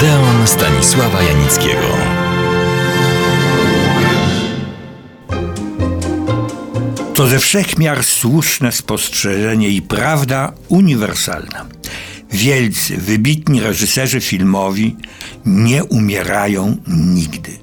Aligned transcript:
Odeon 0.00 0.46
Stanisława 0.46 1.22
Janickiego. 1.22 1.96
To 7.14 7.26
ze 7.26 7.38
wszechmiar 7.38 8.04
słuszne 8.04 8.72
spostrzeżenie 8.72 9.68
i 9.68 9.82
prawda 9.82 10.52
uniwersalna. 10.68 11.66
Wielcy, 12.32 12.96
wybitni 12.96 13.60
reżyserzy 13.60 14.20
filmowi 14.20 14.96
nie 15.44 15.84
umierają 15.84 16.76
nigdy. 16.86 17.58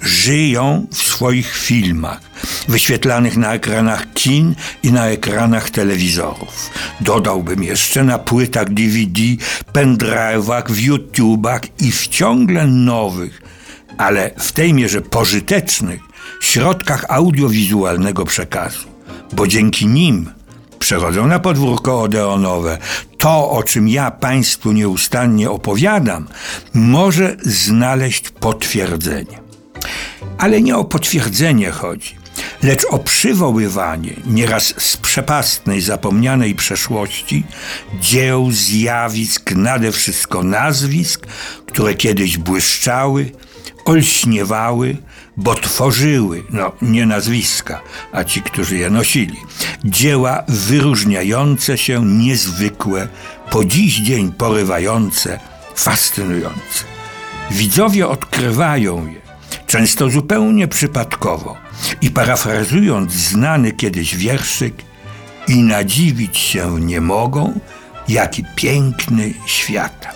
Żyją 0.00 0.86
w 0.92 0.96
swoich 0.96 1.56
filmach, 1.56 2.20
wyświetlanych 2.68 3.36
na 3.36 3.54
ekranach 3.54 4.12
kin 4.14 4.54
i 4.82 4.92
na 4.92 5.06
ekranach 5.06 5.70
telewizorów. 5.70 6.70
Dodałbym 7.00 7.62
jeszcze 7.62 8.04
na 8.04 8.18
płytach 8.18 8.70
DVD, 8.70 9.20
pendrive'ach, 9.72 10.70
w 10.70 10.80
YouTubach 10.80 11.60
i 11.80 11.92
w 11.92 12.08
ciągle 12.08 12.66
nowych, 12.66 13.42
ale 13.98 14.30
w 14.38 14.52
tej 14.52 14.74
mierze 14.74 15.02
pożytecznych 15.02 16.00
środkach 16.40 17.04
audiowizualnego 17.08 18.24
przekazu, 18.24 18.88
bo 19.32 19.46
dzięki 19.46 19.86
nim 19.86 20.30
przechodzą 20.78 21.26
na 21.26 21.38
podwórko 21.38 22.02
odeonowe. 22.02 22.78
To, 23.18 23.50
o 23.50 23.62
czym 23.62 23.88
ja 23.88 24.10
Państwu 24.10 24.72
nieustannie 24.72 25.50
opowiadam, 25.50 26.28
może 26.74 27.36
znaleźć 27.42 28.30
potwierdzenie. 28.30 29.40
Ale 30.38 30.62
nie 30.62 30.76
o 30.76 30.84
potwierdzenie 30.84 31.70
chodzi, 31.70 32.16
lecz 32.64 32.84
o 32.90 32.98
przywoływanie 32.98 34.14
nieraz 34.26 34.74
z 34.78 34.96
przepastnej, 34.96 35.80
zapomnianej 35.80 36.54
przeszłości 36.54 37.44
dzieł, 38.00 38.50
zjawisk, 38.52 39.52
nade 39.52 39.92
wszystko 39.92 40.42
nazwisk, 40.42 41.26
które 41.66 41.94
kiedyś 41.94 42.38
błyszczały, 42.38 43.30
olśniewały, 43.84 44.96
bo 45.36 45.54
tworzyły, 45.54 46.44
no 46.50 46.72
nie 46.82 47.06
nazwiska, 47.06 47.80
a 48.12 48.24
ci, 48.24 48.42
którzy 48.42 48.76
je 48.76 48.90
nosili, 48.90 49.36
dzieła 49.84 50.44
wyróżniające 50.48 51.78
się, 51.78 52.06
niezwykłe, 52.06 53.08
po 53.50 53.64
dziś 53.64 53.96
dzień 53.96 54.32
porywające, 54.32 55.40
fascynujące. 55.76 56.84
Widzowie 57.50 58.08
odkrywają 58.08 59.06
je, 59.06 59.23
często 59.74 60.10
zupełnie 60.10 60.68
przypadkowo 60.68 61.56
i 62.00 62.10
parafrazując 62.10 63.12
znany 63.12 63.72
kiedyś 63.72 64.16
wierszyk, 64.16 64.74
i 65.48 65.62
nadziwić 65.62 66.38
się 66.38 66.80
nie 66.80 67.00
mogą, 67.00 67.60
jaki 68.08 68.44
piękny 68.56 69.34
świat. 69.46 70.06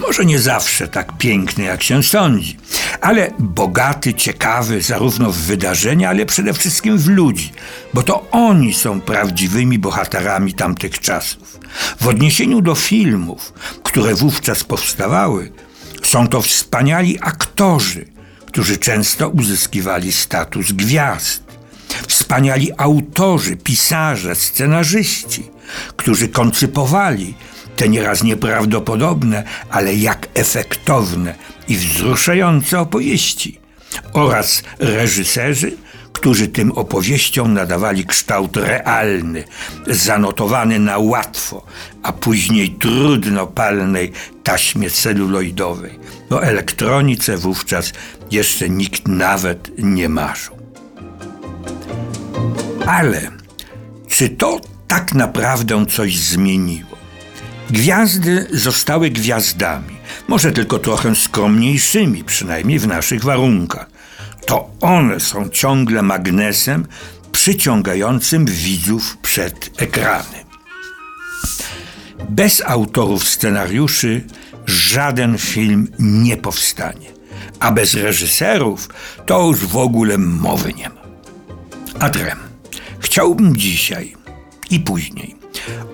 Może 0.00 0.24
nie 0.24 0.38
zawsze 0.38 0.88
tak 0.88 1.18
piękny, 1.18 1.64
jak 1.64 1.82
się 1.82 2.02
sądzi, 2.02 2.56
ale 3.00 3.30
bogaty, 3.38 4.14
ciekawy 4.14 4.82
zarówno 4.82 5.32
w 5.32 5.36
wydarzenia, 5.36 6.08
ale 6.08 6.26
przede 6.26 6.52
wszystkim 6.54 6.98
w 6.98 7.08
ludzi, 7.08 7.52
bo 7.94 8.02
to 8.02 8.30
oni 8.30 8.74
są 8.74 9.00
prawdziwymi 9.00 9.78
bohaterami 9.78 10.54
tamtych 10.54 11.00
czasów. 11.00 11.60
W 12.00 12.06
odniesieniu 12.06 12.60
do 12.60 12.74
filmów, 12.74 13.52
które 13.82 14.14
wówczas 14.14 14.64
powstawały, 14.64 15.52
są 16.06 16.28
to 16.28 16.42
wspaniali 16.42 17.18
aktorzy, 17.20 18.04
którzy 18.46 18.78
często 18.78 19.28
uzyskiwali 19.28 20.12
status 20.12 20.72
gwiazd. 20.72 21.42
Wspaniali 22.08 22.70
autorzy, 22.76 23.56
pisarze, 23.56 24.34
scenarzyści, 24.34 25.50
którzy 25.96 26.28
koncypowali 26.28 27.34
te 27.76 27.88
nieraz 27.88 28.22
nieprawdopodobne, 28.22 29.44
ale 29.70 29.94
jak 29.94 30.28
efektowne 30.34 31.34
i 31.68 31.76
wzruszające 31.76 32.80
opowieści 32.80 33.60
oraz 34.12 34.62
reżyserzy, 34.78 35.76
którzy 36.26 36.48
tym 36.48 36.72
opowieściom 36.72 37.54
nadawali 37.54 38.06
kształt 38.06 38.56
realny, 38.56 39.44
zanotowany 39.86 40.78
na 40.78 40.98
łatwo, 40.98 41.66
a 42.02 42.12
później 42.12 42.70
trudno 42.70 43.46
palnej 43.46 44.12
taśmie 44.42 44.90
celuloidowej. 44.90 45.98
O 46.30 46.42
elektronice 46.42 47.36
wówczas 47.36 47.92
jeszcze 48.30 48.70
nikt 48.70 49.08
nawet 49.08 49.70
nie 49.78 50.08
marzył. 50.08 50.56
Ale 52.86 53.30
czy 54.08 54.28
to 54.28 54.60
tak 54.88 55.14
naprawdę 55.14 55.86
coś 55.86 56.18
zmieniło? 56.18 56.96
Gwiazdy 57.70 58.46
zostały 58.52 59.10
gwiazdami, 59.10 59.96
może 60.28 60.52
tylko 60.52 60.78
trochę 60.78 61.14
skromniejszymi, 61.14 62.24
przynajmniej 62.24 62.78
w 62.78 62.86
naszych 62.86 63.24
warunkach. 63.24 63.95
To 64.46 64.70
one 64.80 65.20
są 65.20 65.48
ciągle 65.48 66.02
magnesem 66.02 66.86
przyciągającym 67.32 68.44
widzów 68.44 69.16
przed 69.22 69.82
ekranem. 69.82 70.46
Bez 72.28 72.62
autorów 72.66 73.28
scenariuszy 73.28 74.24
żaden 74.66 75.38
film 75.38 75.88
nie 75.98 76.36
powstanie, 76.36 77.08
a 77.60 77.72
bez 77.72 77.94
reżyserów 77.94 78.88
to 79.26 79.46
już 79.46 79.66
w 79.66 79.76
ogóle 79.76 80.18
mowy 80.18 80.72
nie 80.72 80.88
ma. 80.88 81.00
Adrem, 81.98 82.38
chciałbym 82.98 83.56
dzisiaj 83.56 84.14
i 84.70 84.80
później 84.80 85.36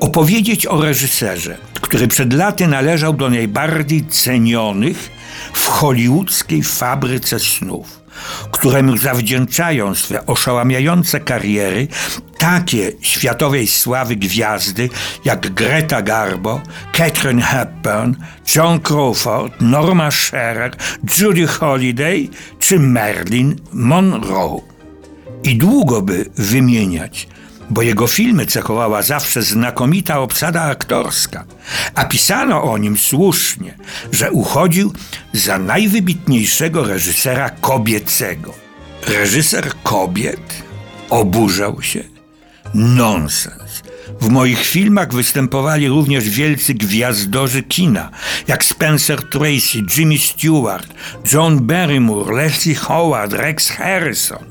opowiedzieć 0.00 0.66
o 0.66 0.82
reżyserze, 0.82 1.58
który 1.80 2.08
przed 2.08 2.32
laty 2.32 2.66
należał 2.66 3.12
do 3.12 3.30
najbardziej 3.30 4.06
cenionych 4.06 5.10
w 5.52 5.66
hollywoodzkiej 5.66 6.62
fabryce 6.62 7.38
snów, 7.38 8.01
któremu 8.62 8.96
zawdzięczają 8.96 9.94
swe 9.94 10.26
oszałamiające 10.26 11.20
kariery 11.20 11.88
takie 12.38 12.92
światowej 13.00 13.66
sławy 13.66 14.16
gwiazdy 14.16 14.88
jak 15.24 15.54
Greta 15.54 16.02
Garbo, 16.02 16.60
Catherine 16.92 17.42
Hepburn, 17.42 18.14
John 18.56 18.80
Crawford, 18.80 19.60
Norma 19.60 20.10
Scherer, 20.10 20.76
Judy 21.18 21.46
Holliday 21.46 22.28
czy 22.58 22.78
Marilyn 22.78 23.56
Monroe. 23.72 24.60
I 25.42 25.56
długo 25.56 26.02
by 26.02 26.30
wymieniać 26.36 27.28
bo 27.70 27.82
jego 27.82 28.06
filmy 28.06 28.46
cechowała 28.46 29.02
zawsze 29.02 29.42
znakomita 29.42 30.20
obsada 30.20 30.62
aktorska, 30.62 31.44
a 31.94 32.04
pisano 32.04 32.62
o 32.62 32.78
nim 32.78 32.98
słusznie, 32.98 33.74
że 34.12 34.30
uchodził 34.30 34.92
za 35.32 35.58
najwybitniejszego 35.58 36.84
reżysera 36.84 37.50
kobiecego. 37.50 38.54
Reżyser 39.06 39.72
kobiet 39.82 40.62
oburzał 41.10 41.82
się. 41.82 42.04
Nonsens. 42.74 43.82
W 44.20 44.28
moich 44.28 44.66
filmach 44.66 45.12
występowali 45.12 45.88
również 45.88 46.30
wielcy 46.30 46.74
gwiazdorzy 46.74 47.62
kina, 47.62 48.10
jak 48.48 48.64
Spencer 48.64 49.28
Tracy, 49.28 49.82
Jimmy 49.96 50.18
Stewart, 50.18 50.94
John 51.32 51.60
Barrymore, 51.60 52.36
Leslie 52.36 52.74
Howard, 52.74 53.32
Rex 53.32 53.70
Harrison. 53.70 54.44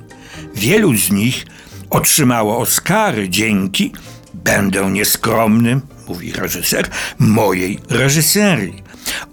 Wielu 0.56 0.98
z 0.98 1.12
nich 1.12 1.46
otrzymało 1.91 2.57
Oscary 2.57 3.29
dzięki, 3.29 3.94
będę 4.34 4.91
nieskromnym, 4.91 5.81
mówi 6.07 6.34
reżyser, 6.34 6.90
mojej 7.19 7.79
reżyserii. 7.90 8.84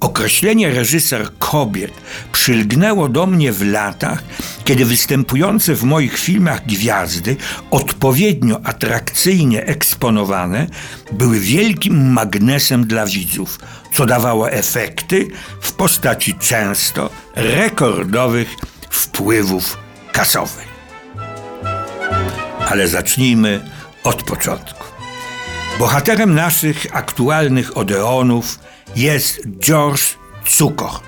Określenie 0.01 0.71
reżyser 0.71 1.29
kobiet 1.39 1.93
przylgnęło 2.33 3.09
do 3.09 3.27
mnie 3.27 3.53
w 3.53 3.67
latach, 3.67 4.23
kiedy 4.65 4.85
występujące 4.85 5.75
w 5.75 5.83
moich 5.83 6.19
filmach 6.19 6.67
gwiazdy, 6.67 7.37
odpowiednio 7.71 8.61
atrakcyjnie 8.65 9.67
eksponowane, 9.67 10.67
były 11.13 11.41
wielkim 11.41 12.13
magnesem 12.13 12.87
dla 12.87 13.07
widzów, 13.07 13.59
co 13.93 14.07
dawało 14.07 14.51
efekty 14.51 15.29
w 15.61 15.73
postaci 15.73 16.35
często 16.35 17.11
rekordowych 17.37 18.49
wpływów 18.91 19.79
kasowych. 20.13 20.68
Ale 22.69 22.89
zacznijmy 22.89 23.61
od 24.05 24.23
początku. 24.23 24.85
Bohaterem 25.79 26.35
naszych 26.35 26.87
aktualnych 26.93 27.77
Odeonów 27.77 28.59
jest 28.97 29.41
George 29.61 30.03
Cukor, 30.47 31.01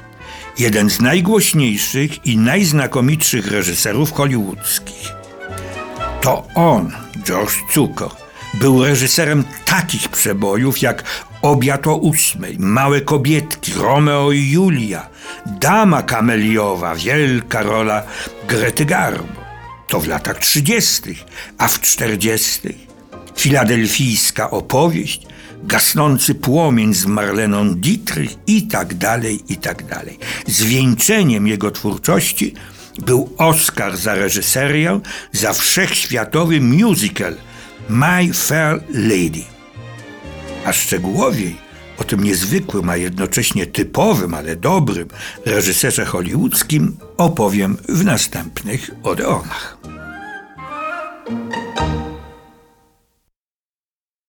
jeden 0.59 0.91
z 0.91 1.01
najgłośniejszych 1.01 2.27
i 2.27 2.39
najznakomitszych 2.39 3.51
reżyserów 3.51 4.13
hollywoodzkich. 4.13 5.13
To 6.21 6.47
on, 6.55 6.93
George 7.25 7.55
Cukor, 7.73 8.11
był 8.55 8.85
reżyserem 8.85 9.45
takich 9.65 10.09
przebojów 10.09 10.83
jak 10.83 11.05
Obiad 11.43 11.87
o 11.87 11.97
ósmej, 11.97 12.57
Małe 12.59 13.01
kobietki, 13.01 13.73
Romeo 13.73 14.33
i 14.33 14.51
Julia, 14.51 15.09
Dama 15.47 16.03
kameliowa, 16.03 16.95
wielka 16.95 17.63
rola 17.63 18.03
Grety 18.49 18.85
Garbo. 18.85 19.40
To 19.91 20.01
w 20.01 20.09
latach 20.09 20.39
trzydziestych, 20.39 21.25
a 21.59 21.69
w 21.69 21.81
czterdziestych 21.81 22.77
filadelfijska 23.37 24.51
opowieść, 24.51 25.27
gasnący 25.63 26.35
płomień 26.35 26.95
z 26.95 27.07
Marleną 27.07 27.75
Dietrich 27.75 28.31
i 28.47 28.63
tak 28.63 28.95
dalej, 28.95 29.41
i 29.49 29.57
tak 29.57 29.87
dalej. 29.87 30.19
Zwieńczeniem 30.47 31.47
jego 31.47 31.71
twórczości 31.71 32.55
był 32.99 33.35
Oscar 33.39 33.97
za 33.97 34.15
reżyserię 34.15 35.01
za 35.33 35.53
wszechświatowy 35.53 36.61
musical 36.61 37.37
My 37.89 38.33
Fair 38.33 38.83
Lady. 38.89 39.43
A 40.65 40.73
szczegółowiej 40.73 41.70
o 42.01 42.05
tym 42.05 42.25
niezwykłym, 42.25 42.89
a 42.89 42.97
jednocześnie 42.97 43.67
typowym, 43.67 44.35
ale 44.35 44.57
dobrym 44.57 45.09
reżyserze 45.47 46.05
hollywoodzkim 46.05 46.97
opowiem 47.17 47.77
w 47.89 48.05
następnych 48.05 48.91
Odeonach. 49.03 49.79